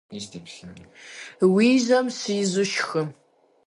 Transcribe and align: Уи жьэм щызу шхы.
Уи 1.53 1.69
жьэм 1.83 2.05
щызу 2.17 2.65
шхы. 2.71 3.01